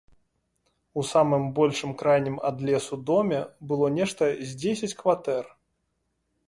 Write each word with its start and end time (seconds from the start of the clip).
У 1.01 1.03
самым 1.09 1.43
большым, 1.59 1.93
крайнім 1.99 2.39
ад 2.49 2.65
лесу, 2.71 3.01
доме 3.11 3.39
было 3.73 3.85
нешта 4.01 4.23
з 4.47 4.61
дзесяць 4.65 4.95
кватэр. 5.05 5.45